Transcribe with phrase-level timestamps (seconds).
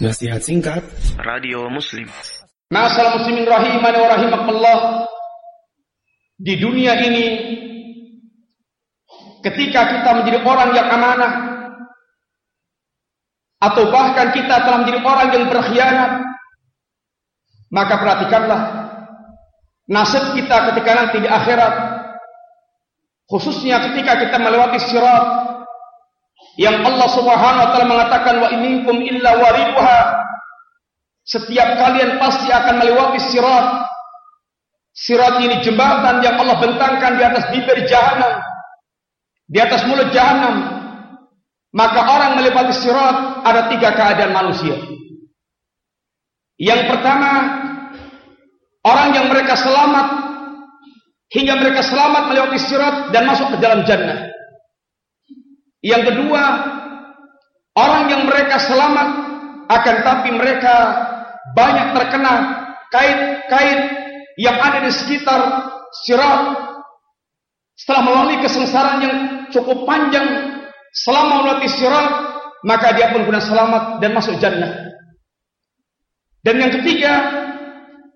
[0.00, 0.80] Nasihat singkat
[1.20, 2.08] Radio Muslim.
[2.72, 4.78] Masalah muslimin rahimani wa rahimakallah.
[6.40, 7.26] Di dunia ini
[9.44, 11.32] ketika kita menjadi orang yang amanah
[13.60, 16.12] atau bahkan kita telah menjadi orang yang berkhianat
[17.68, 18.60] maka perhatikanlah
[19.84, 21.74] nasib kita ketika nanti di akhirat
[23.28, 25.39] khususnya ketika kita melewati sirat
[26.58, 30.00] yang Allah Subhanahu wa taala mengatakan wa minkum illa wariduha.
[31.22, 33.86] Setiap kalian pasti akan melewati sirat.
[34.90, 38.42] Sirat ini jembatan yang Allah bentangkan di atas bibir jahanam.
[39.46, 40.80] Di atas mulut jahanam.
[41.70, 44.74] Maka orang melewati sirat ada tiga keadaan manusia.
[46.58, 47.30] Yang pertama
[48.82, 50.06] orang yang mereka selamat
[51.30, 54.29] hingga mereka selamat melewati sirat dan masuk ke dalam jannah
[55.80, 56.42] yang kedua,
[57.72, 59.08] orang yang mereka selamat
[59.70, 60.74] akan tapi mereka
[61.56, 62.34] banyak terkena
[62.92, 63.80] kait-kait
[64.36, 65.40] yang ada di sekitar
[66.04, 66.68] sirat.
[67.80, 69.16] Setelah melalui kesengsaraan yang
[69.48, 70.52] cukup panjang
[70.92, 72.12] selama melalui sirat,
[72.60, 74.92] maka dia pun guna selamat dan masuk jannah.
[76.44, 77.12] Dan yang ketiga,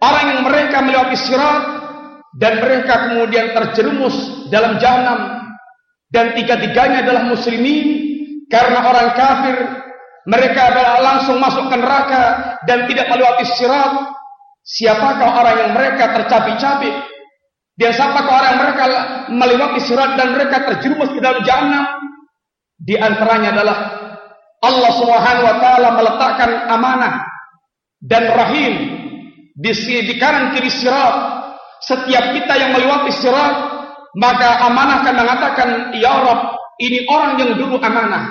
[0.05, 1.65] orang yang mereka melewati sirat
[2.37, 5.44] dan mereka kemudian terjerumus dalam jahanam
[6.15, 8.07] dan tiga-tiganya adalah muslimin.
[8.47, 9.57] Karena orang kafir
[10.31, 14.15] mereka adalah langsung masuk ke neraka dan tidak melewati sirat.
[14.65, 16.95] Siapakah orang yang mereka tercapik-capik?
[17.75, 18.85] Dan siapakah orang yang mereka
[19.35, 21.85] melewati sirat dan mereka terjerumus ke dalam jahanam
[22.79, 23.79] di antaranya adalah
[24.63, 27.15] Allah Subhanahu wa taala meletakkan amanah
[28.01, 28.73] dan rahim
[29.59, 31.43] di, di kanan kiri sirat.
[31.85, 33.74] Setiap kita yang melewati sirat
[34.15, 38.31] maka amanah akan mengatakan, Ya Rab, ini orang yang dulu amanah.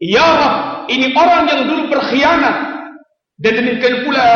[0.00, 0.54] Ya Rab,
[0.92, 2.56] ini orang yang dulu berkhianat.
[3.40, 4.28] Dan demikian pula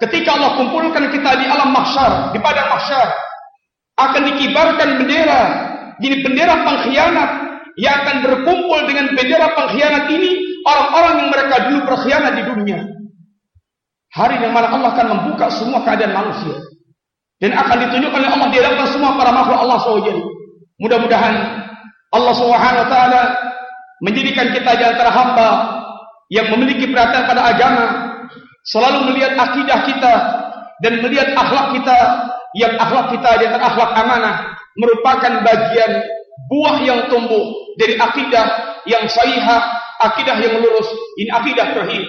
[0.00, 3.08] ketika Allah kumpulkan kita di alam mahsyar, di padang mahsyar,
[3.98, 5.42] akan dikibarkan bendera.
[5.98, 7.30] Jadi bendera pengkhianat
[7.76, 10.30] yang akan berkumpul dengan bendera pengkhianat ini
[10.64, 12.80] orang-orang yang mereka dulu berkhianat di dunia.
[14.16, 16.56] Hari yang mana Allah akan membuka semua keadaan manusia
[17.42, 20.10] dan akan ditunjukkan oleh Allah di hadapan semua para makhluk Allah SWT.
[20.80, 21.34] Mudah-mudahan
[22.12, 22.34] Allah
[22.88, 23.22] taala
[24.04, 25.48] menjadikan kita di antara hamba
[26.32, 27.86] yang memiliki perhatian pada agama,
[28.66, 30.14] selalu melihat akidah kita
[30.84, 31.98] dan melihat akhlak kita
[32.56, 34.36] yang akhlak kita di antara akhlak amanah
[34.76, 35.92] merupakan bagian
[36.52, 39.60] buah yang tumbuh dari akidah yang sahihah,
[40.04, 40.88] akidah yang lurus,
[41.20, 42.04] ini akidah tauhid.